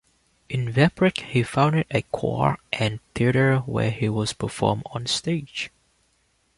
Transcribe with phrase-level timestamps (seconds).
[0.49, 5.69] In Vepryk he founded a choir and theatre where he was performed on stage.